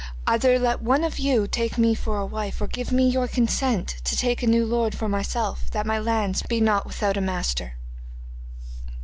'Either 0.25 0.57
let 0.57 0.81
one 0.81 1.03
of 1.03 1.19
you 1.19 1.45
take 1.45 1.77
me 1.77 1.93
for 1.93 2.17
a 2.17 2.25
wife, 2.25 2.59
or 2.59 2.65
give 2.65 2.91
me 2.91 3.07
your 3.07 3.27
consent 3.27 3.97
to 4.03 4.17
take 4.17 4.41
a 4.41 4.47
new 4.47 4.65
lord 4.65 4.95
for 4.95 5.07
myself, 5.07 5.69
that 5.69 5.85
my 5.85 5.99
lands 5.99 6.41
be 6.41 6.59
not 6.59 6.87
without 6.87 7.17
a 7.17 7.21
master. 7.21 7.75